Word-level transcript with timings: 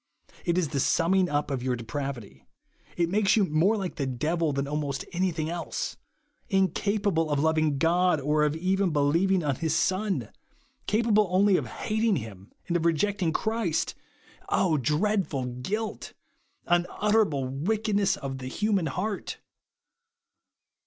It 0.45 0.57
is 0.57 0.69
the 0.69 0.79
summing 0.79 1.29
up 1.29 1.51
of 1.51 1.61
your 1.61 1.75
depravity. 1.75 2.47
It 2.97 3.07
makes 3.11 3.35
you 3.37 3.45
more 3.45 3.77
like 3.77 3.97
the 3.97 4.07
devil 4.07 4.51
than 4.51 4.67
almost 4.67 5.05
anything 5.11 5.47
else. 5.47 5.95
In 6.49 6.69
capable 6.69 7.29
of 7.29 7.37
loving 7.39 7.77
God, 7.77 8.19
or 8.19 8.43
even 8.47 8.87
of 8.87 8.93
believ 8.95 9.31
ing 9.31 9.43
on 9.43 9.57
his 9.57 9.75
Son! 9.75 10.31
Capable 10.87 11.27
only 11.29 11.55
of 11.55 11.67
hating 11.67 12.15
him, 12.15 12.51
and 12.67 12.75
of 12.75 12.83
rejecting 12.87 13.31
Christ! 13.31 13.93
dreadful 14.81 15.45
guilt! 15.45 16.13
Unutterable 16.65 17.47
wickedness 17.47 18.17
of 18.17 18.39
the 18.39 18.47
human 18.47 18.87
heart 18.87 19.37